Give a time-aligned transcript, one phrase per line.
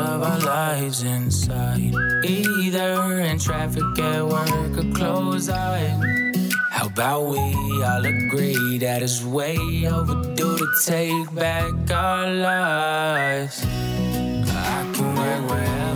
[0.00, 1.94] of our lives inside.
[2.24, 6.52] Either in traffic at work or close eyes.
[6.70, 7.38] How about we
[7.82, 13.64] all agree that it's way overdue to take back our lives?
[13.64, 15.87] I can work wherever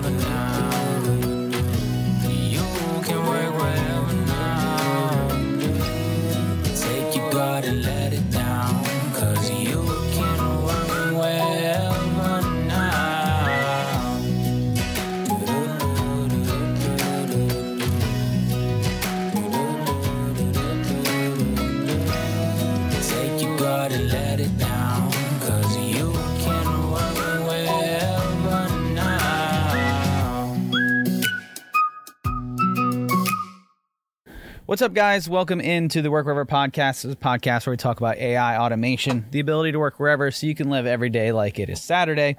[34.72, 35.28] What's up, guys?
[35.28, 37.02] Welcome into the Work Wherever podcast.
[37.02, 40.30] This is a podcast where we talk about AI automation, the ability to work wherever
[40.30, 42.38] so you can live every day like it is Saturday.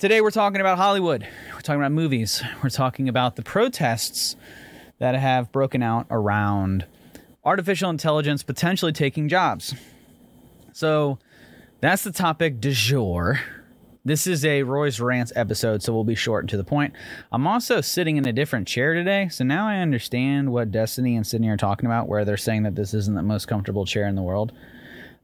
[0.00, 1.24] Today, we're talking about Hollywood.
[1.54, 2.42] We're talking about movies.
[2.60, 4.34] We're talking about the protests
[4.98, 6.86] that have broken out around
[7.44, 9.76] artificial intelligence potentially taking jobs.
[10.72, 11.20] So,
[11.80, 13.38] that's the topic du jour.
[14.08, 16.94] This is a Roy's Rants episode, so we'll be short and to the point.
[17.30, 21.26] I'm also sitting in a different chair today, so now I understand what Destiny and
[21.26, 24.14] Sydney are talking about, where they're saying that this isn't the most comfortable chair in
[24.14, 24.54] the world.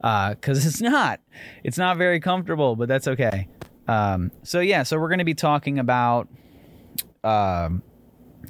[0.03, 1.21] Because it's not.
[1.63, 3.49] It's not very comfortable, but that's okay.
[3.89, 6.29] Um, so, yeah, so we're going to be talking about
[7.25, 7.83] um,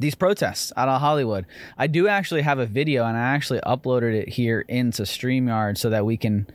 [0.00, 1.46] these protests out of Hollywood.
[1.78, 5.90] I do actually have a video, and I actually uploaded it here into StreamYard so
[5.90, 6.48] that we can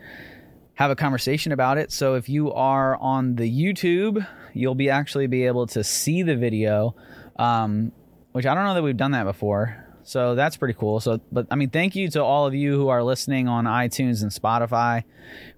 [0.80, 1.92] have a conversation about it.
[1.92, 6.38] So if you are on the YouTube, you'll be actually be able to see the
[6.38, 6.96] video,
[7.38, 7.92] um,
[8.32, 9.86] which I don't know that we've done that before.
[10.04, 11.02] So that's pretty cool.
[11.02, 14.22] So, but I mean, thank you to all of you who are listening on iTunes
[14.22, 15.04] and Spotify.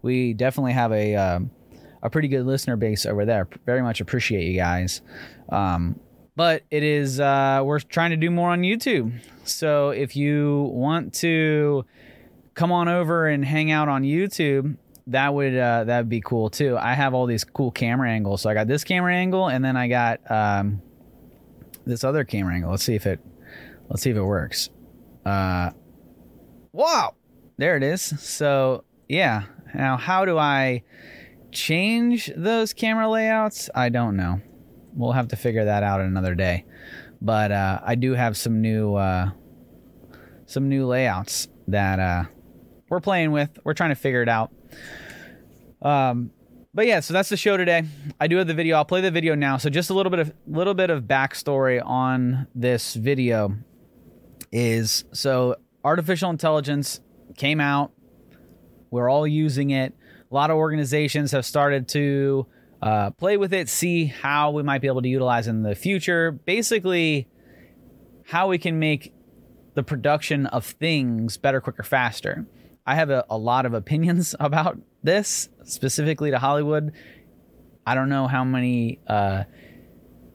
[0.01, 1.51] We definitely have a um,
[2.01, 3.47] a pretty good listener base over there.
[3.67, 5.03] Very much appreciate you guys.
[5.49, 5.99] Um,
[6.35, 9.13] but it is uh, we're trying to do more on YouTube.
[9.43, 11.85] So if you want to
[12.55, 14.77] come on over and hang out on YouTube,
[15.11, 16.77] that would uh, that would be cool too.
[16.77, 18.41] I have all these cool camera angles.
[18.41, 20.81] So I got this camera angle, and then I got um,
[21.85, 22.71] this other camera angle.
[22.71, 23.19] Let's see if it
[23.89, 24.69] let's see if it works.
[25.25, 25.71] Uh,
[26.71, 27.15] wow,
[27.57, 28.01] there it is.
[28.01, 29.43] So yeah.
[29.73, 30.83] Now how do I
[31.51, 33.69] change those camera layouts?
[33.73, 34.41] I don't know.
[34.93, 36.65] We'll have to figure that out another day.
[37.21, 39.29] But uh, I do have some new uh,
[40.45, 42.23] some new layouts that uh,
[42.89, 43.57] we're playing with.
[43.63, 44.51] We're trying to figure it out.
[45.81, 46.31] Um,
[46.73, 47.83] but yeah, so that's the show today.
[48.19, 48.77] I do have the video.
[48.77, 49.57] I'll play the video now.
[49.57, 53.57] So just a little bit of little bit of backstory on this video
[54.51, 57.01] is so artificial intelligence
[57.35, 57.91] came out.
[58.89, 59.93] We're all using it.
[60.29, 62.47] A lot of organizations have started to
[62.81, 66.31] uh, play with it, see how we might be able to utilize in the future.
[66.31, 67.27] Basically,
[68.25, 69.13] how we can make
[69.73, 72.45] the production of things better, quicker, faster.
[72.85, 76.93] I have a, a lot of opinions about this, specifically to Hollywood.
[77.85, 79.43] I don't know how many uh,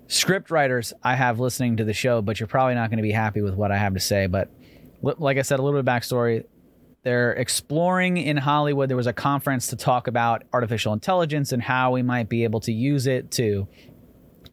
[0.09, 3.13] script writers I have listening to the show, but you're probably not going to be
[3.13, 4.27] happy with what I have to say.
[4.27, 4.51] But
[5.03, 6.45] li- like I said, a little bit of backstory.
[7.03, 8.91] They're exploring in Hollywood.
[8.91, 12.59] There was a conference to talk about artificial intelligence and how we might be able
[12.61, 13.69] to use it to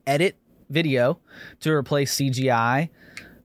[0.05, 0.37] edit
[0.69, 1.19] video
[1.61, 2.89] to replace CGI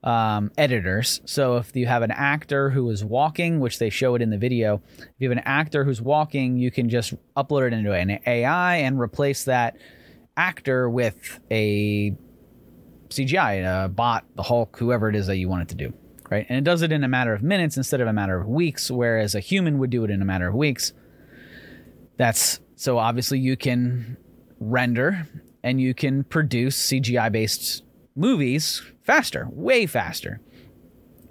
[0.03, 1.21] um, editors.
[1.25, 4.39] So if you have an actor who is walking, which they show it in the
[4.39, 8.19] video, if you have an actor who's walking, you can just upload it into an
[8.27, 9.77] AI and replace that
[10.37, 12.17] actor with a
[13.09, 15.93] CGI, a bot, the Hulk, whoever it is that you want it to do.
[16.31, 16.45] Right.
[16.49, 18.91] And it does it in a matter of minutes instead of a matter of weeks,
[18.91, 20.93] whereas a human would do it in a matter of weeks.
[22.19, 24.19] That's so obviously you can
[24.61, 25.27] render
[25.63, 27.83] and you can produce CGI based
[28.15, 30.39] movies faster, way faster.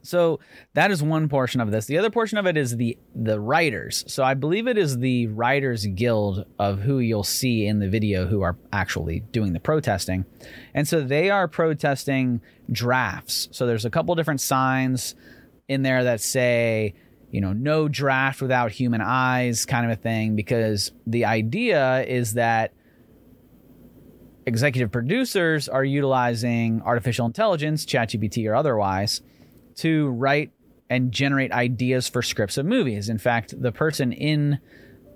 [0.02, 0.40] So
[0.74, 1.86] that is one portion of this.
[1.86, 4.04] The other portion of it is the the writers.
[4.08, 8.26] So I believe it is the writers guild of who you'll see in the video
[8.26, 10.26] who are actually doing the protesting.
[10.74, 12.42] And so they are protesting
[12.72, 13.48] drafts.
[13.52, 15.14] So there's a couple different signs
[15.68, 16.96] in there that say,
[17.30, 22.34] you know, no draft without human eyes kind of a thing because the idea is
[22.34, 22.74] that
[24.48, 29.22] executive producers are utilizing artificial intelligence, ChatGPT or otherwise,
[29.76, 30.52] to write
[30.90, 33.10] and generate ideas for scripts of movies.
[33.10, 34.60] In fact, the person in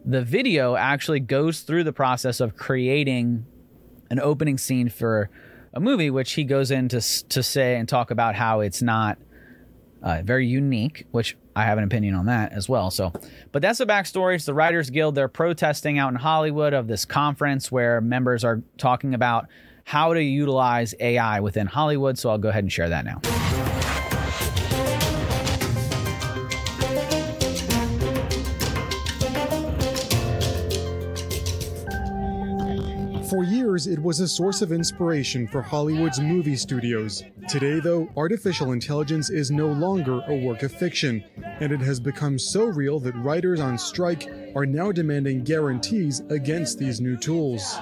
[0.03, 3.45] the video actually goes through the process of creating
[4.09, 5.29] an opening scene for
[5.73, 6.99] a movie, which he goes in to,
[7.29, 9.17] to say and talk about how it's not
[10.03, 12.91] uh, very unique, which I have an opinion on that as well.
[12.91, 13.13] So,
[13.51, 14.35] but that's the backstory.
[14.35, 15.15] It's the Writers Guild.
[15.15, 19.47] They're protesting out in Hollywood of this conference where members are talking about
[19.83, 22.17] how to utilize AI within Hollywood.
[22.17, 23.60] So I'll go ahead and share that now.
[33.31, 37.23] For years, it was a source of inspiration for Hollywood's movie studios.
[37.47, 41.23] Today, though, artificial intelligence is no longer a work of fiction,
[41.61, 46.77] and it has become so real that writers on strike are now demanding guarantees against
[46.77, 47.77] these new tools.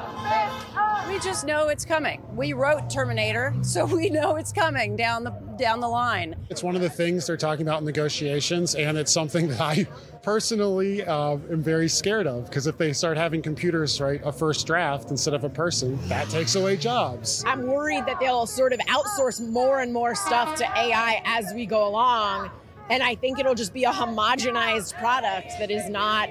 [1.19, 2.23] We just know it's coming.
[2.33, 6.33] We wrote Terminator, so we know it's coming down the down the line.
[6.49, 9.85] It's one of the things they're talking about in negotiations, and it's something that I
[10.23, 14.65] personally uh, am very scared of because if they start having computers write a first
[14.65, 17.43] draft instead of a person, that takes away jobs.
[17.45, 21.65] I'm worried that they'll sort of outsource more and more stuff to AI as we
[21.65, 22.49] go along.
[22.89, 26.29] And I think it'll just be a homogenized product that is not,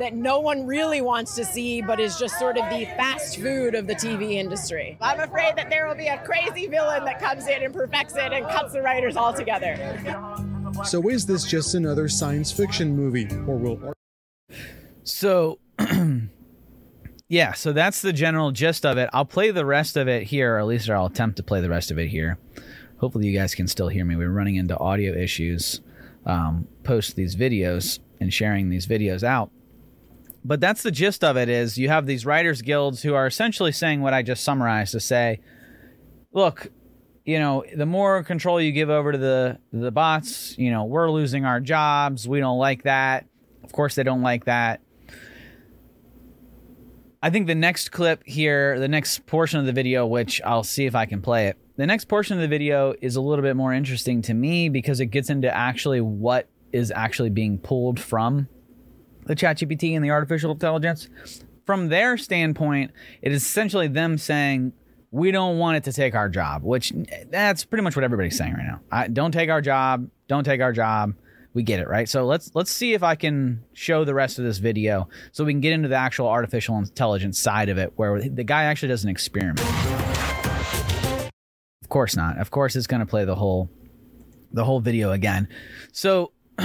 [0.00, 3.76] that no one really wants to see, but is just sort of the fast food
[3.76, 4.98] of the TV industry.
[5.00, 8.32] I'm afraid that there will be a crazy villain that comes in and perfects it
[8.32, 9.76] and cuts the writers all together.
[10.84, 13.92] So, is this just another science fiction movie, or will.
[15.04, 15.58] So,
[17.28, 19.08] yeah, so that's the general gist of it.
[19.12, 21.68] I'll play the rest of it here, or at least I'll attempt to play the
[21.68, 22.38] rest of it here.
[22.98, 24.16] Hopefully, you guys can still hear me.
[24.16, 25.80] We're running into audio issues
[26.26, 29.50] um, post these videos and sharing these videos out.
[30.44, 33.72] But that's the gist of it is you have these writers guilds who are essentially
[33.72, 35.40] saying what I just summarized to say,
[36.32, 36.68] look,
[37.24, 41.10] you know, the more control you give over to the the bots, you know, we're
[41.10, 42.26] losing our jobs.
[42.26, 43.26] We don't like that.
[43.62, 44.80] Of course they don't like that.
[47.22, 50.86] I think the next clip here, the next portion of the video, which I'll see
[50.86, 51.56] if I can play it.
[51.76, 55.00] The next portion of the video is a little bit more interesting to me because
[55.00, 58.48] it gets into actually what is actually being pulled from
[59.24, 61.08] the ChatGPT and the artificial intelligence.
[61.64, 62.90] From their standpoint,
[63.22, 64.72] it is essentially them saying,
[65.10, 66.92] we don't want it to take our job, which
[67.30, 68.80] that's pretty much what everybody's saying right now.
[68.90, 70.08] I, don't take our job.
[70.28, 71.14] Don't take our job
[71.54, 74.44] we get it right so let's let's see if i can show the rest of
[74.46, 78.22] this video so we can get into the actual artificial intelligence side of it where
[78.22, 79.60] the guy actually does an experiment
[81.92, 82.38] course not.
[82.38, 83.70] Of course it's going to play the whole
[84.50, 85.46] the whole video again.
[85.92, 86.32] So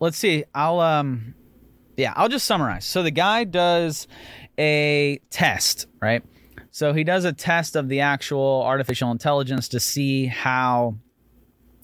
[0.00, 0.44] let's see.
[0.54, 1.34] I'll um
[1.96, 2.84] yeah i'll just summarize.
[2.84, 4.08] So the guy does
[4.58, 6.22] a test right?
[6.70, 10.98] So he does a test of the actual artificial intelligence to see how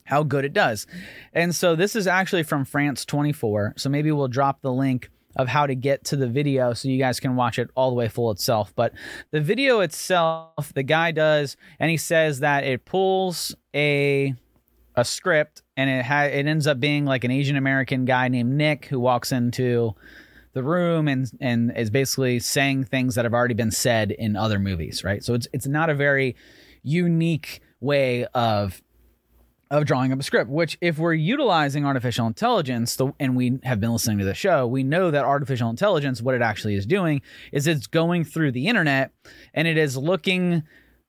[0.04, 0.86] how good it does.
[1.32, 3.74] And so this is actually from France 24.
[3.76, 6.98] So maybe we'll drop the link of how to get to the video so you
[6.98, 8.72] guys can watch it all the way full itself.
[8.74, 8.92] But
[9.30, 14.34] the video itself, the guy does, and he says that it pulls a
[14.96, 18.52] a script and it ha- it ends up being like an Asian American guy named
[18.52, 19.94] Nick who walks into
[20.52, 24.58] the room and and is basically saying things that have already been said in other
[24.58, 25.22] movies, right?
[25.24, 26.36] So it's it's not a very
[26.82, 28.80] unique way of
[29.70, 33.80] of drawing up a script, which if we're utilizing artificial intelligence, the, and we have
[33.80, 37.22] been listening to the show, we know that artificial intelligence, what it actually is doing
[37.52, 39.10] is it's going through the internet
[39.52, 40.62] and it is looking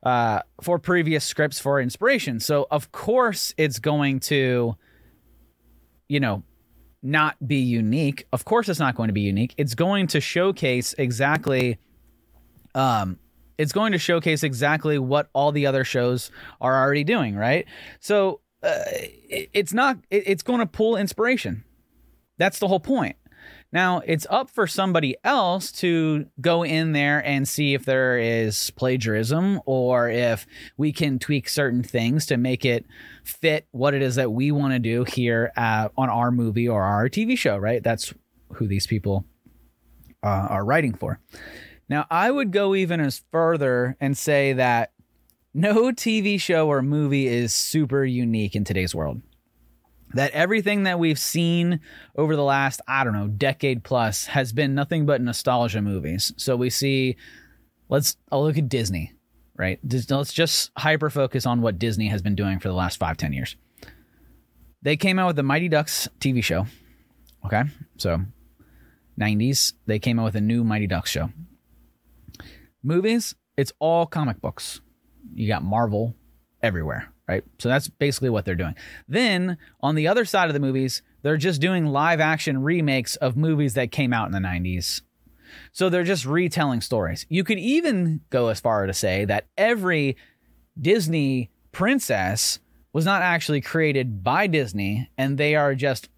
[0.03, 2.39] uh, for previous scripts for inspiration.
[2.39, 4.75] So of course it's going to,
[6.07, 6.43] you know,
[7.03, 8.25] not be unique.
[8.33, 9.53] Of course it's not going to be unique.
[9.57, 11.77] It's going to showcase exactly
[12.73, 13.19] um
[13.57, 17.65] it's going to showcase exactly what all the other shows are already doing, right?
[17.99, 18.83] So uh,
[19.29, 21.63] it's not it, it's going to pull inspiration.
[22.37, 23.15] That's the whole point.
[23.71, 28.71] Now it's up for somebody else to go in there and see if there is
[28.71, 32.85] plagiarism or if we can tweak certain things to make it
[33.23, 36.83] fit what it is that we want to do here uh, on our movie or
[36.83, 37.83] our tv show right?
[37.83, 38.13] That's
[38.53, 39.25] who these people
[40.23, 41.19] uh, are writing for.
[41.89, 44.91] Now i would go even as further and say that
[45.55, 49.21] no TV show or movie is super unique in today's world.
[50.13, 51.79] That everything that we've seen
[52.15, 56.33] over the last, I don't know, decade plus has been nothing but nostalgia movies.
[56.37, 57.15] So we see,
[57.89, 59.13] let's, I'll look at Disney,
[59.57, 59.79] right?
[60.09, 63.31] Let's just hyper focus on what Disney has been doing for the last five, ten
[63.31, 63.55] years.
[64.81, 66.67] They came out with the Mighty Ducks TV show.
[67.45, 67.63] Okay.
[67.97, 68.21] So
[69.19, 71.29] 90s, they came out with a new Mighty Ducks show.
[72.83, 74.81] Movies, it's all comic books
[75.35, 76.15] you got Marvel
[76.63, 77.43] everywhere, right?
[77.59, 78.75] So that's basically what they're doing.
[79.07, 83.35] Then on the other side of the movies, they're just doing live action remakes of
[83.37, 85.01] movies that came out in the 90s.
[85.71, 87.25] So they're just retelling stories.
[87.29, 90.17] You could even go as far to say that every
[90.79, 92.59] Disney princess
[92.93, 96.09] was not actually created by Disney and they are just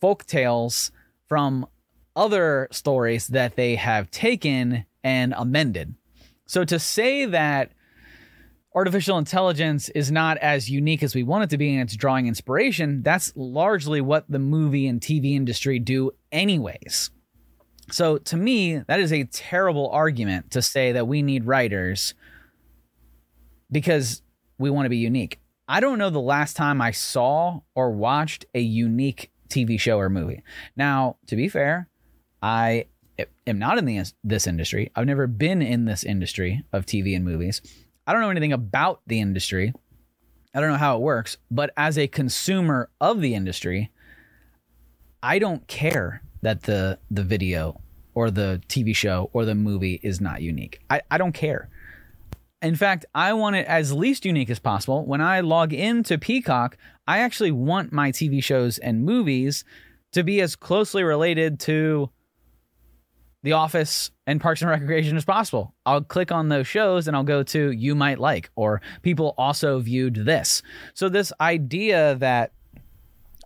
[0.00, 0.92] folk tales
[1.26, 1.66] from
[2.16, 5.94] other stories that they have taken and amended.
[6.46, 7.72] So to say that
[8.74, 12.26] artificial intelligence is not as unique as we want it to be and it's drawing
[12.26, 17.10] inspiration, that's largely what the movie and TV industry do, anyways.
[17.90, 22.14] So to me, that is a terrible argument to say that we need writers
[23.70, 24.22] because
[24.58, 25.40] we want to be unique.
[25.66, 30.08] I don't know the last time I saw or watched a unique TV show or
[30.08, 30.42] movie.
[30.76, 31.88] Now, to be fair,
[32.42, 32.86] I
[33.46, 34.90] am not in the, this industry.
[34.94, 37.60] I've never been in this industry of TV and movies.
[38.06, 39.72] I don't know anything about the industry.
[40.54, 43.90] I don't know how it works, but as a consumer of the industry,
[45.22, 47.80] I don't care that the the video
[48.14, 50.80] or the TV show or the movie is not unique.
[50.90, 51.68] I, I don't care.
[52.62, 55.06] In fact, I want it as least unique as possible.
[55.06, 56.76] When I log into Peacock,
[57.06, 59.64] I actually want my TV shows and movies
[60.12, 62.10] to be as closely related to
[63.42, 65.74] the Office and Parks and Recreation as possible.
[65.86, 69.80] I'll click on those shows and I'll go to you might like or people also
[69.80, 70.62] viewed this.
[70.94, 72.52] So this idea that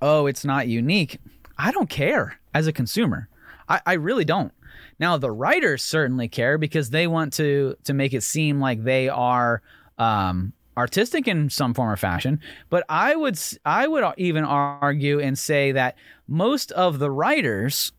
[0.03, 1.19] oh it's not unique,
[1.59, 3.29] I don't care as a consumer.
[3.69, 4.53] I, I really don't.
[4.99, 9.09] Now the writers certainly care because they want to to make it seem like they
[9.09, 9.63] are
[9.99, 12.41] um, artistic in some form or fashion.
[12.69, 15.97] But I would I would even argue and say that
[16.27, 17.93] most of the writers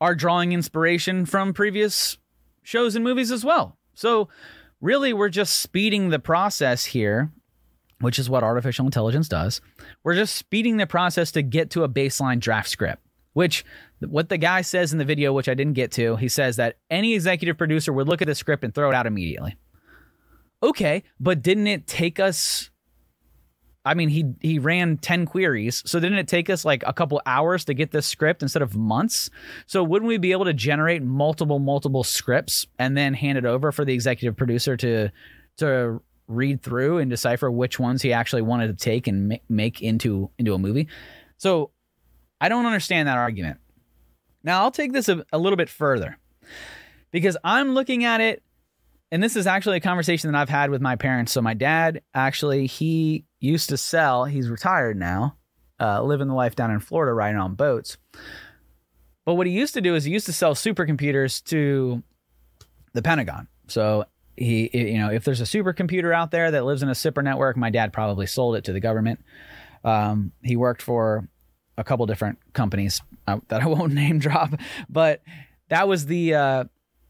[0.00, 2.18] are drawing inspiration from previous
[2.62, 3.76] shows and movies as well.
[3.94, 4.28] So,
[4.80, 7.30] really, we're just speeding the process here,
[8.00, 9.60] which is what artificial intelligence does.
[10.04, 13.64] We're just speeding the process to get to a baseline draft script, which
[14.00, 16.76] what the guy says in the video, which I didn't get to, he says that
[16.90, 19.56] any executive producer would look at the script and throw it out immediately.
[20.62, 22.70] Okay, but didn't it take us
[23.86, 25.82] I mean, he he ran 10 queries.
[25.86, 28.74] So didn't it take us like a couple hours to get this script instead of
[28.74, 29.30] months?
[29.66, 33.70] So wouldn't we be able to generate multiple multiple scripts and then hand it over
[33.70, 35.10] for the executive producer to
[35.58, 40.30] to read through and decipher which ones he actually wanted to take and make into
[40.36, 40.88] into a movie?
[41.36, 41.70] So
[42.40, 43.60] I don't understand that argument.
[44.42, 46.18] Now, I'll take this a, a little bit further
[47.12, 48.42] because I'm looking at it
[49.10, 51.32] and this is actually a conversation that I've had with my parents.
[51.32, 54.24] So my dad actually he used to sell.
[54.24, 55.36] He's retired now,
[55.80, 57.98] uh, living the life down in Florida, riding on boats.
[59.24, 62.02] But what he used to do is he used to sell supercomputers to
[62.92, 63.48] the Pentagon.
[63.68, 64.04] So
[64.36, 67.56] he, you know, if there's a supercomputer out there that lives in a SIPR network,
[67.56, 69.20] my dad probably sold it to the government.
[69.84, 71.28] Um, he worked for
[71.78, 74.54] a couple different companies uh, that I won't name drop,
[74.88, 75.22] but
[75.68, 76.64] that was the uh,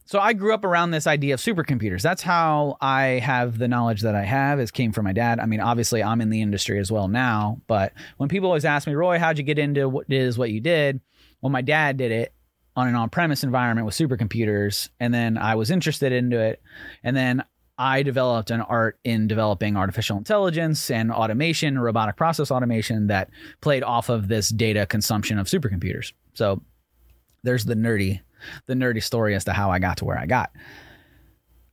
[0.07, 2.01] so I grew up around this idea of supercomputers.
[2.01, 5.41] That's how I have the knowledge that I have is came from my dad.
[5.41, 8.87] I mean, obviously I'm in the industry as well now, but when people always ask
[8.87, 11.01] me, Roy, how'd you get into what is what you did?
[11.43, 12.33] Well, my dad did it
[12.77, 16.63] on an on-premise environment with supercomputers, and then I was interested into it,
[17.03, 17.43] and then
[17.79, 23.29] I developed an art in developing artificial intelligence and automation, robotic process automation that
[23.61, 26.13] played off of this data consumption of supercomputers.
[26.35, 26.63] So
[27.47, 28.21] there's the nerdy
[28.67, 30.51] the nerdy story as to how I got to where I got.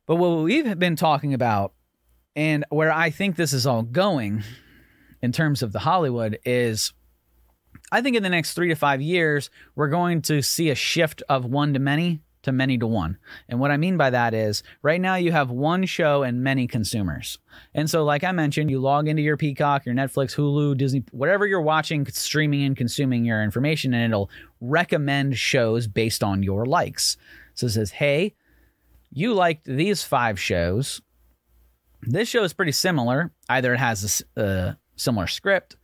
[0.06, 1.74] But what we've been talking about
[2.36, 4.44] and where I think this is all going
[5.22, 6.94] in terms of the Hollywood is
[7.92, 11.22] I think in the next three to five years, we're going to see a shift
[11.30, 13.17] of one to many to many to one.
[13.50, 16.67] And what I mean by that is right now you have one show and many
[16.67, 17.39] consumers.
[17.73, 21.47] And so, like I mentioned, you log into your Peacock, your Netflix, Hulu, Disney, whatever
[21.47, 24.29] you're watching, streaming, and consuming your information, and it'll
[24.62, 27.17] recommend shows based on your likes.
[27.55, 28.35] So it says, hey,
[29.12, 31.01] you liked these five shows.
[32.01, 33.31] This show is pretty similar.
[33.47, 35.77] Either it has a, a similar script,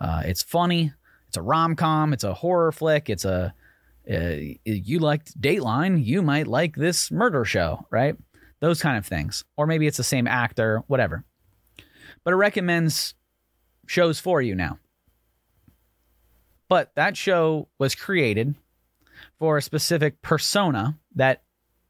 [0.00, 0.92] uh, it's funny,
[1.28, 3.54] it's a rom com, it's a horror flick, it's a
[4.10, 8.16] uh, you liked Dateline, you might like this murder show, right?
[8.60, 9.44] Those kind of things.
[9.56, 11.24] Or maybe it's the same actor, whatever.
[12.24, 13.14] But it recommends
[13.86, 14.78] shows for you now.
[16.68, 18.54] But that show was created
[19.38, 21.42] for a specific persona that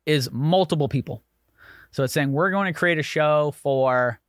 [0.06, 1.22] is multiple people.
[1.90, 4.20] So it's saying we're going to create a show for,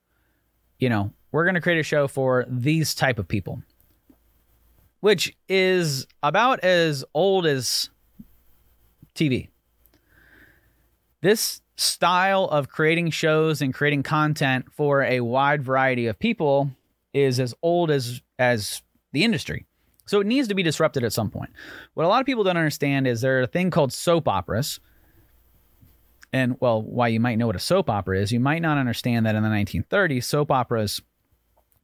[0.79, 3.62] you know, we're going to create a show for these type of people
[5.01, 7.89] which is about as old as
[9.13, 9.50] TV.
[11.22, 16.72] This style of creating shows and creating content for a wide variety of people
[17.13, 18.81] is as old as as
[19.12, 19.65] the industry.
[20.05, 21.51] So it needs to be disrupted at some point.
[21.93, 24.79] What a lot of people don't understand is there's a thing called soap operas.
[26.34, 29.25] And well, why you might know what a soap opera is, you might not understand
[29.25, 31.01] that in the 1930s, soap operas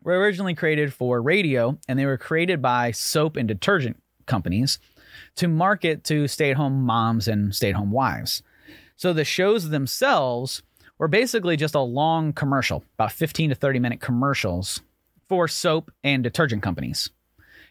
[0.07, 4.79] were originally created for radio and they were created by soap and detergent companies
[5.35, 8.41] to market to stay at home moms and stay at home wives.
[8.95, 10.63] So the shows themselves
[10.97, 14.79] were basically just a long commercial, about 15 to 30 minute commercials
[15.27, 17.09] for soap and detergent companies.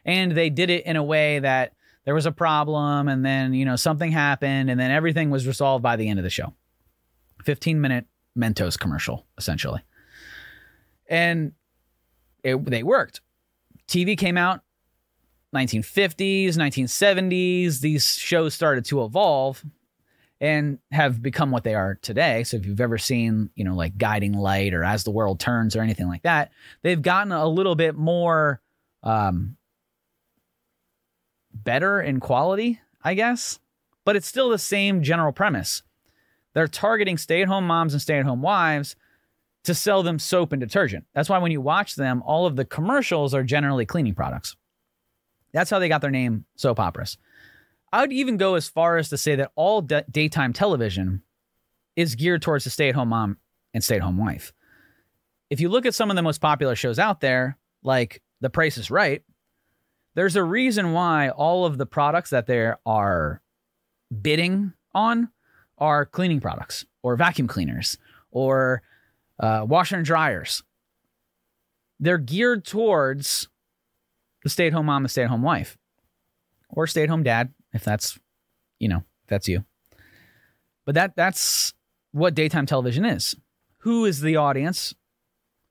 [0.04, 1.72] And they did it in a way that
[2.04, 5.82] there was a problem and then, you know, something happened and then everything was resolved
[5.82, 6.52] by the end of the show.
[7.44, 8.04] 15 minute
[8.38, 9.80] Mentos commercial, essentially.
[11.08, 11.52] And
[12.46, 13.20] it, they worked.
[13.88, 14.60] TV came out
[15.54, 17.80] 1950s, 1970s.
[17.80, 19.64] These shows started to evolve
[20.40, 22.44] and have become what they are today.
[22.44, 25.74] So if you've ever seen, you know, like Guiding Light or As the World Turns
[25.74, 28.60] or anything like that, they've gotten a little bit more
[29.02, 29.56] um,
[31.52, 33.58] better in quality, I guess.
[34.04, 35.82] But it's still the same general premise.
[36.52, 38.94] They're targeting stay-at-home moms and stay-at-home wives
[39.66, 41.04] to sell them soap and detergent.
[41.14, 44.56] That's why when you watch them, all of the commercials are generally cleaning products.
[45.52, 47.18] That's how they got their name, soap operas.
[47.92, 51.22] I would even go as far as to say that all daytime television
[51.94, 53.38] is geared towards the stay at home mom
[53.72, 54.52] and stay at home wife.
[55.50, 58.76] If you look at some of the most popular shows out there, like The Price
[58.76, 59.22] is Right,
[60.14, 63.42] there's a reason why all of the products that they are
[64.22, 65.30] bidding on
[65.78, 67.98] are cleaning products or vacuum cleaners
[68.30, 68.82] or
[69.38, 70.62] uh, washer and dryers.
[71.98, 73.48] They're geared towards
[74.42, 75.76] the stay at home mom the stay at home wife
[76.68, 78.18] or stay at home dad if that's
[78.78, 79.64] you know that's you.
[80.84, 81.72] But that that's
[82.12, 83.34] what daytime television is.
[83.78, 84.94] Who is the audience?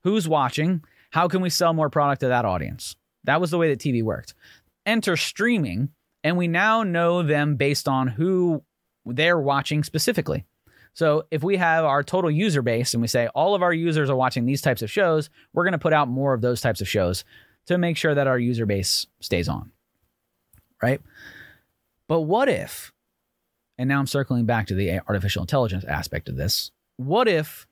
[0.03, 0.83] Who's watching?
[1.11, 2.95] How can we sell more product to that audience?
[3.23, 4.33] That was the way that tv worked.
[4.85, 5.89] Enter streaming
[6.23, 8.63] and we now know them based on who
[9.05, 10.45] they're watching specifically
[10.95, 14.09] so if we have our total user base and we say all of our users
[14.09, 16.81] are watching these types of shows we're going to put out more of those types
[16.81, 17.23] of shows
[17.67, 19.71] to make sure that our user base stays on
[20.81, 21.01] right?
[22.07, 22.93] But what if,
[23.77, 27.67] and now I'm circling back to the artificial intelligence aspect of this, what if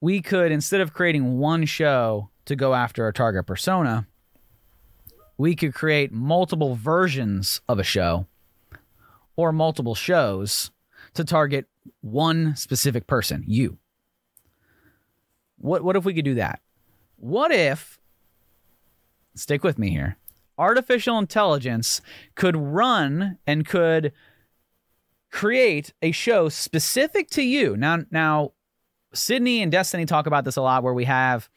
[0.00, 4.06] we could, instead of creating one show to go after a target persona,
[5.38, 8.26] we could create multiple versions of a show
[9.36, 10.70] or multiple shows
[11.14, 11.66] to target
[12.00, 13.78] one specific person, you.
[15.58, 16.60] What what if we could do that?
[17.16, 17.98] What if
[19.34, 20.16] stick with me here
[20.58, 22.00] artificial intelligence
[22.34, 24.12] could run and could
[25.30, 27.76] create a show specific to you.
[27.76, 28.52] Now, now,
[29.12, 31.48] Sydney and Destiny talk about this a lot, where we have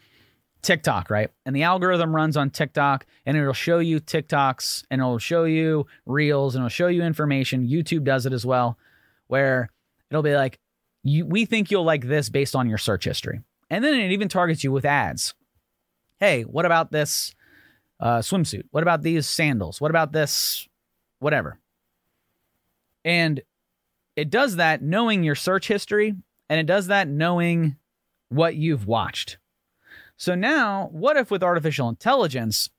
[0.63, 1.29] TikTok, right?
[1.45, 5.85] And the algorithm runs on TikTok, and it'll show you TikToks, and it'll show you
[6.05, 7.67] reels, and it'll show you information.
[7.67, 8.77] YouTube does it as well,
[9.27, 9.69] where
[10.09, 10.59] it'll be like,
[11.03, 14.27] you, we think you'll like this based on your search history, and then it even
[14.27, 15.33] targets you with ads.
[16.19, 17.35] Hey, what about this?
[17.99, 18.63] uh, swimsuit?
[18.71, 19.81] What about these sandals?
[19.81, 20.67] What about this?
[21.19, 21.59] Whatever.
[23.03, 23.41] And
[24.15, 26.15] it does that knowing your search history,
[26.49, 27.77] and it does that knowing
[28.29, 29.37] what you've watched.
[30.17, 32.69] So now, what if with artificial intelligence,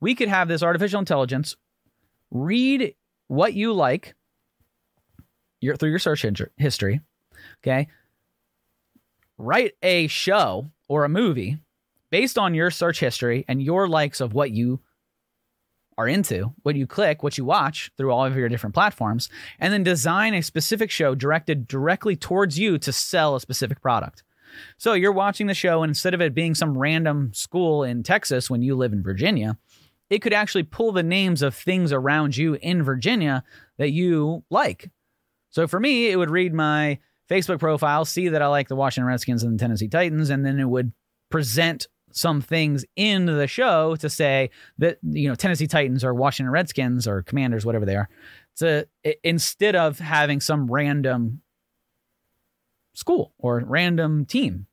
[0.00, 1.56] we could have this artificial intelligence
[2.30, 2.94] read
[3.28, 4.14] what you like
[5.62, 7.00] your, through your search history,
[7.62, 7.88] okay?
[9.38, 11.58] Write a show or a movie
[12.10, 14.80] based on your search history and your likes of what you
[15.98, 19.72] are into, what you click, what you watch through all of your different platforms, and
[19.72, 24.22] then design a specific show directed directly towards you to sell a specific product.
[24.76, 28.50] So you're watching the show, and instead of it being some random school in Texas
[28.50, 29.56] when you live in Virginia,
[30.10, 33.44] it could actually pull the names of things around you in Virginia
[33.78, 34.90] that you like.
[35.52, 36.98] So for me, it would read my
[37.30, 40.58] Facebook profile, see that I like the Washington Redskins and the Tennessee Titans, and then
[40.58, 40.92] it would
[41.30, 46.50] present some things in the show to say that you know Tennessee Titans or Washington
[46.50, 48.08] Redskins or Commanders, whatever they are.
[48.56, 48.86] To
[49.22, 51.40] instead of having some random
[52.94, 54.66] school or random team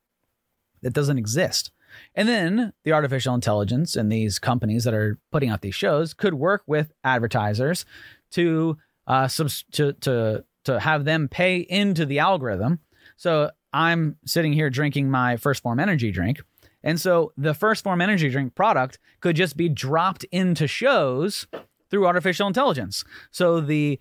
[0.82, 1.72] that doesn't exist.
[2.14, 6.34] And then the artificial intelligence and these companies that are putting out these shows could
[6.34, 7.86] work with advertisers
[8.32, 12.80] to uh, subs- to to to have them pay into the algorithm.
[13.18, 16.40] So I'm sitting here drinking my 1st Phorm energy drink
[16.84, 21.48] and so the 1st Phorm energy drink product could just be dropped into shows
[21.90, 23.04] through artificial intelligence.
[23.32, 24.00] So the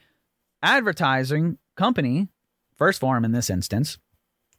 [0.62, 2.28] advertising company,
[2.78, 3.98] 1st Phorm in this instance,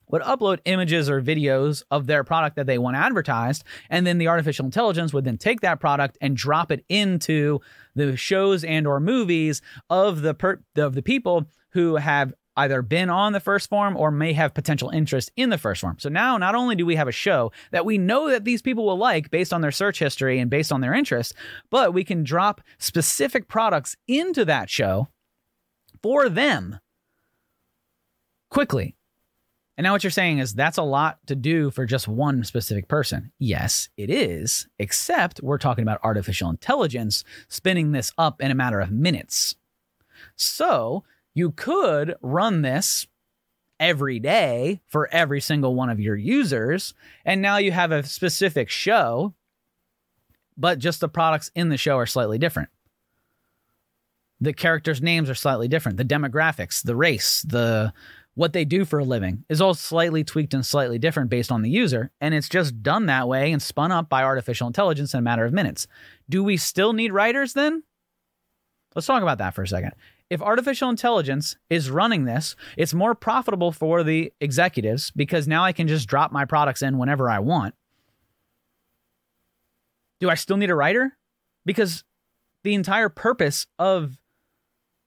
[0.10, 4.28] would upload images or videos of their product that they want advertised and then the
[4.28, 7.60] artificial intelligence would then take that product and drop it into
[7.96, 13.10] the shows and or movies of the per- of the people who have either been
[13.10, 15.96] on the 1st Phorm or may have potential interest in the 1st Phorm.
[15.98, 18.86] So now not only do we have a show that we know that these people
[18.86, 21.34] will like based on their search history and based on their interests,
[21.70, 25.08] but we can drop specific products into that show
[26.02, 26.80] for them
[28.50, 28.96] quickly
[29.80, 32.90] And now what you're saying is that's a lot to do for just one specific
[32.90, 33.32] person.
[33.40, 38.82] Yes, it is, except we're talking about artificial intelligence spinning this up in a matter
[38.82, 39.56] of minutes.
[40.36, 43.08] So you could run this
[43.80, 46.94] every day for every single one of your users.
[47.24, 49.34] And now you have a specific show,
[50.58, 52.68] but just the products in the show are slightly different.
[54.42, 55.98] The characters' names are slightly different.
[55.98, 57.94] The demographics, the race, the
[58.40, 61.62] what they do for a living is all slightly tweaked and slightly different based on
[61.62, 62.10] the user.
[62.22, 65.44] And it's just done that way and spun up by artificial intelligence in a matter
[65.44, 65.88] of minutes.
[66.30, 67.84] Do we still need writers then?
[68.96, 69.92] Let's talk about that for a second.
[70.30, 75.74] If artificial intelligence is running this, it's more profitable for the executives because now I
[75.74, 77.76] can just drop my products in whenever I want.
[80.22, 81.18] Do I still need a writer?
[81.66, 82.06] Because
[82.64, 84.18] the entire purpose of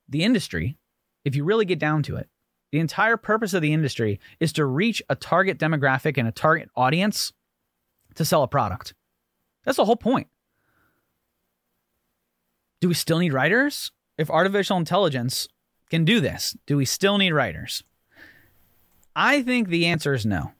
[0.07, 0.77] the industry,
[1.25, 2.29] if you really get down to it,
[2.73, 6.71] the entire purpose of the industry is to reach a target demographic and a target
[6.75, 7.33] audience
[8.15, 8.95] to sell a product.
[9.65, 10.27] That's the whole point.
[12.81, 13.93] Do we still need writers?
[14.19, 15.49] If artificial intelligence
[15.91, 17.85] can do this, do we still need writers?
[19.15, 20.53] I think the answer is no.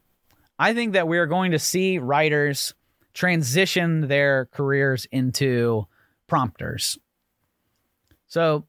[0.59, 2.73] I think that we're going to see writers
[3.13, 5.87] transition their careers into
[6.27, 6.97] prompters.
[8.27, 8.65] So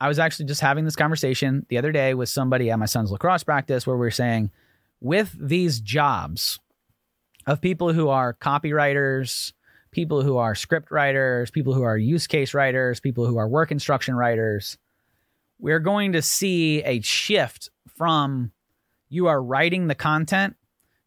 [0.00, 3.10] I was actually just having this conversation the other day with somebody at my son's
[3.10, 4.50] lacrosse practice where we are saying,
[5.00, 6.60] with these jobs
[7.46, 9.52] of people who are copywriters,
[9.90, 13.72] people who are script writers, people who are use case writers, people who are work
[13.72, 14.78] instruction writers,
[15.58, 18.52] we're going to see a shift from
[19.08, 20.56] you are writing the content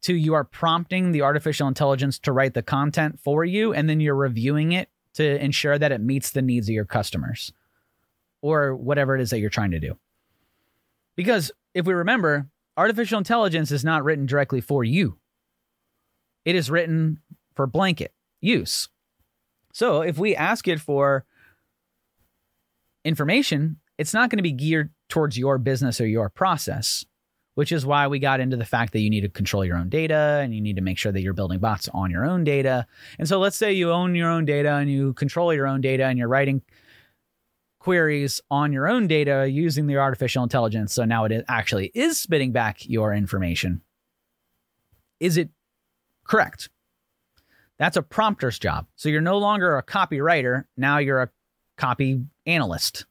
[0.01, 3.99] to you are prompting the artificial intelligence to write the content for you and then
[3.99, 7.53] you're reviewing it to ensure that it meets the needs of your customers
[8.41, 9.97] or whatever it is that you're trying to do.
[11.15, 15.17] Because if we remember, artificial intelligence is not written directly for you,
[16.45, 17.19] it is written
[17.55, 18.89] for blanket use.
[19.73, 21.25] So if we ask it for
[23.05, 27.05] information, it's not going to be geared towards your business or your process,
[27.55, 29.89] which is why we got into the fact that you need to control your own
[29.89, 32.87] data and you need to make sure that you're building bots on your own data.
[33.19, 36.05] And so let's say you own your own data and you control your own data
[36.05, 36.61] and you're writing
[37.81, 40.93] queries on your own data using the artificial intelligence.
[40.93, 43.81] So now it actually is spitting back your information.
[45.19, 45.49] Is it
[46.23, 46.69] correct?
[47.79, 48.85] That's a prompter's job.
[48.95, 50.65] So you're no longer a copywriter.
[50.77, 51.29] Now you're a
[51.77, 53.05] copy analyst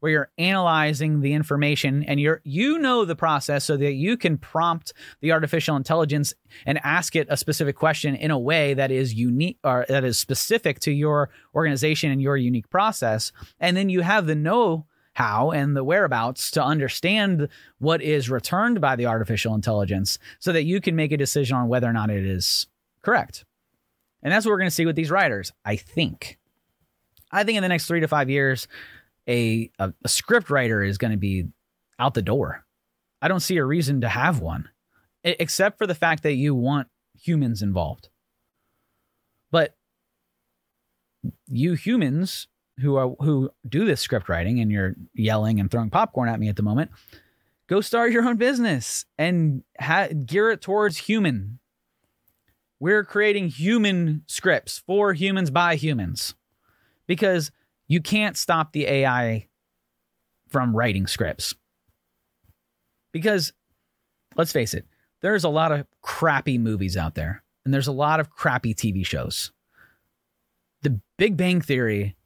[0.00, 4.38] where you're analyzing the information and you're you know the process so that you can
[4.38, 9.14] prompt the artificial intelligence and ask it a specific question in a way that is
[9.14, 14.00] unique or that is specific to your organization and your unique process and then you
[14.00, 19.54] have the know how and the whereabouts to understand what is returned by the artificial
[19.54, 22.66] intelligence so that you can make a decision on whether or not it is
[23.00, 23.46] correct.
[24.22, 26.38] And that's what we're going to see with these writers, I think.
[27.32, 28.68] I think in the next three to five years,
[29.28, 31.48] a, a, a script writer is going to be
[31.98, 32.64] out the door.
[33.20, 34.68] I don't see a reason to have one,
[35.24, 38.08] except for the fact that you want humans involved.
[39.50, 39.76] But
[41.48, 42.48] you humans
[42.80, 46.48] who are who do this script writing and you're yelling and throwing popcorn at me
[46.48, 46.90] at the moment,
[47.68, 51.58] go start your own business and ha- gear it towards human.
[52.78, 56.34] We're creating human scripts for humans by humans
[57.06, 57.50] because
[57.88, 59.48] you can't stop the AI
[60.48, 61.54] from writing scripts.
[63.12, 63.52] Because
[64.36, 64.86] let's face it,
[65.22, 69.04] there's a lot of crappy movies out there, and there's a lot of crappy TV
[69.04, 69.52] shows.
[70.82, 72.16] The Big Bang Theory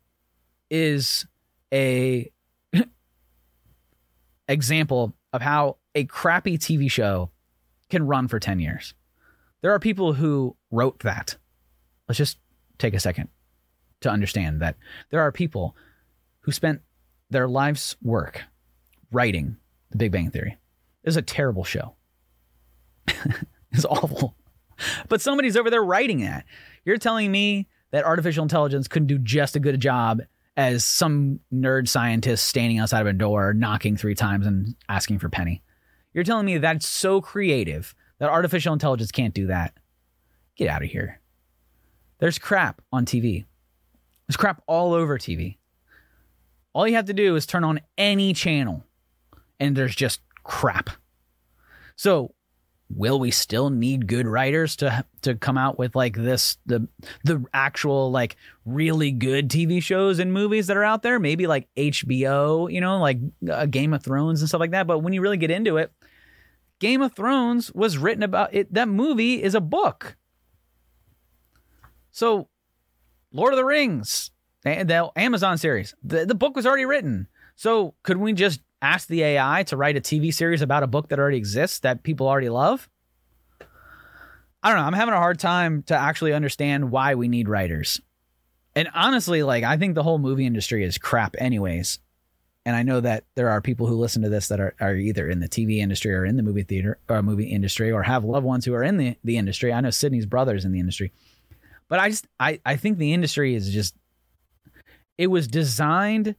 [0.71, 1.27] is
[1.73, 2.31] a
[4.49, 7.31] example of how a crappy TV show
[7.89, 8.95] can run for 10 years.
[9.63, 11.37] There are people who wrote that.
[12.09, 12.39] Let's just
[12.79, 13.29] take a second
[14.01, 14.77] to understand that
[15.11, 15.77] there are people
[16.41, 16.81] who spent
[17.31, 18.43] their life's work
[19.13, 19.57] writing
[19.91, 20.59] The Big Bang Theory.
[21.05, 21.95] It's a terrible show.
[23.07, 24.37] it's awful.
[25.09, 26.45] But somebody's over there writing that.
[26.85, 30.23] You're telling me that artificial intelligence couldn't do just a good a job
[30.57, 35.29] as some nerd scientist standing outside of a door, knocking three times and asking for
[35.29, 35.63] penny.
[36.13, 39.75] You're telling me that's so creative that artificial intelligence can't do that.
[40.57, 41.21] Get out of here.
[42.19, 43.47] There's crap on TV.
[44.31, 45.57] There's crap all over TV.
[46.73, 48.85] All you have to do is turn on any channel
[49.59, 50.89] and there's just crap.
[51.97, 52.33] So,
[52.89, 56.87] will we still need good writers to to come out with like this the
[57.25, 61.19] the actual like really good TV shows and movies that are out there?
[61.19, 63.19] Maybe like HBO, you know, like
[63.51, 65.91] a Game of Thrones and stuff like that, but when you really get into it,
[66.79, 68.73] Game of Thrones was written about it.
[68.73, 70.17] That movie is a book.
[72.13, 72.50] So,
[73.33, 74.31] Lord of the Rings,
[74.63, 77.29] the Amazon series, the, the book was already written.
[77.57, 81.09] So, could we just ask the AI to write a TV series about a book
[81.09, 82.89] that already exists that people already love?
[84.63, 84.85] I don't know.
[84.85, 88.01] I'm having a hard time to actually understand why we need writers.
[88.75, 91.99] And honestly, like, I think the whole movie industry is crap, anyways.
[92.67, 95.29] And I know that there are people who listen to this that are, are either
[95.29, 98.45] in the TV industry or in the movie theater or movie industry or have loved
[98.45, 99.73] ones who are in the, the industry.
[99.73, 101.13] I know Sydney's brother's in the industry.
[101.91, 103.95] But I just I, I think the industry is just
[105.19, 106.37] it was designed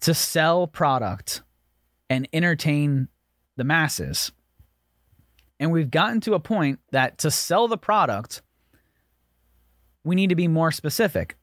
[0.00, 1.42] to sell product
[2.10, 3.08] and entertain
[3.56, 4.32] the masses.
[5.60, 8.42] And we've gotten to a point that to sell the product,
[10.02, 11.36] we need to be more specific.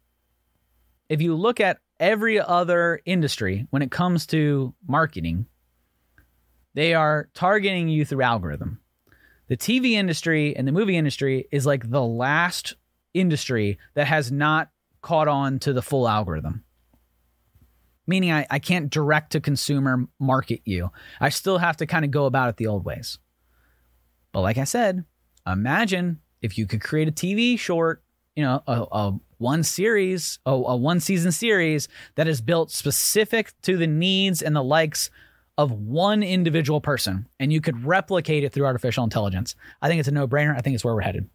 [1.07, 5.45] If you look at every other industry when it comes to marketing,
[6.73, 8.79] they are targeting you through algorithm.
[9.47, 12.75] The TV industry and the movie industry is like the last
[13.15, 14.69] industry that has not
[15.01, 16.63] caught on to the full algorithm.
[18.07, 20.91] Meaning, I, I can't direct to consumer market you.
[21.19, 23.17] I still have to kind of go about it the old ways.
[24.31, 25.05] But like I said,
[25.47, 28.03] imagine if you could create a TV short,
[28.35, 33.53] you know, a, a one series, a, a one season series that is built specific
[33.63, 35.09] to the needs and the likes
[35.57, 39.55] of one individual person, and you could replicate it through artificial intelligence.
[39.81, 40.55] I think it's a no brainer.
[40.55, 41.29] I think it's where we're headed.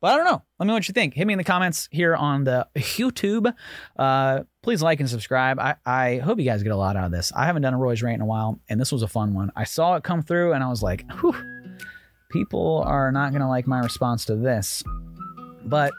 [0.00, 0.42] But I don't know.
[0.58, 1.14] Let me know what you think.
[1.14, 3.52] Hit me in the comments here on the YouTube.
[3.98, 5.58] Uh, please like and subscribe.
[5.58, 7.32] I, I hope you guys get a lot out of this.
[7.36, 9.52] I haven't done a Roy's rant in a while, and this was a fun one.
[9.56, 11.34] I saw it come through, and I was like, whew,
[12.30, 14.82] people are not going to like my response to this.
[15.66, 15.92] But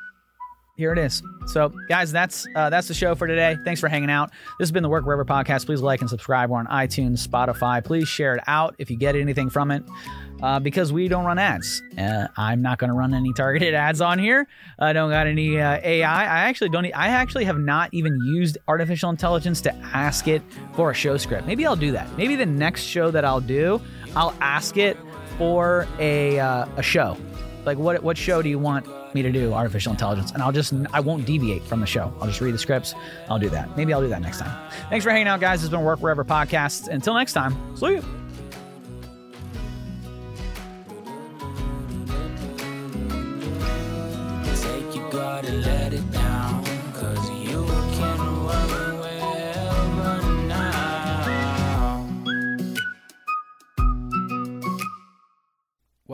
[0.77, 1.21] here it is.
[1.45, 3.55] So, guys, that's uh, that's the show for today.
[3.63, 4.31] Thanks for hanging out.
[4.57, 5.67] This has been the Work Wherever podcast.
[5.67, 6.49] Please like and subscribe.
[6.49, 7.83] We're on iTunes, Spotify.
[7.83, 9.83] Please share it out if you get anything from it
[10.41, 11.81] uh, because we don't run ads.
[11.97, 14.47] Uh, I'm not going to run any targeted ads on here.
[14.79, 16.23] I don't got any uh, AI.
[16.23, 16.85] I actually don't.
[16.85, 20.41] I actually have not even used artificial intelligence to ask it
[20.73, 21.45] for a show script.
[21.47, 22.07] Maybe I'll do that.
[22.17, 23.81] Maybe the next show that I'll do,
[24.15, 24.97] I'll ask it
[25.37, 27.17] for a uh, a show.
[27.65, 30.31] Like what what show do you want me to do artificial intelligence?
[30.31, 32.13] And I'll just I won't deviate from the show.
[32.19, 32.95] I'll just read the scripts.
[33.29, 33.75] I'll do that.
[33.77, 34.71] Maybe I'll do that next time.
[34.89, 35.61] Thanks for hanging out, guys.
[35.61, 36.87] It's been Work Wherever Podcasts.
[36.87, 38.20] Until next time, see you.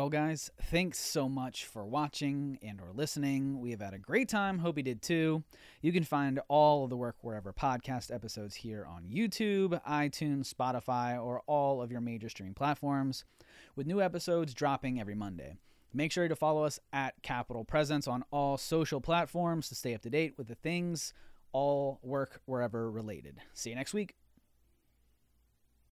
[0.07, 3.59] Well, guys, thanks so much for watching and or listening.
[3.59, 4.59] We have had a great time.
[4.59, 5.43] Hope you did too.
[5.81, 11.21] You can find all of the Work Wherever podcast episodes here on YouTube, iTunes, Spotify,
[11.21, 13.25] or all of your major streaming platforms,
[13.75, 15.55] with new episodes dropping every Monday.
[15.97, 20.03] Make sure to follow us at Capital Presence on all social platforms to stay up
[20.03, 21.11] to date with the things
[21.53, 23.39] all work wherever related.
[23.55, 24.13] See you next week.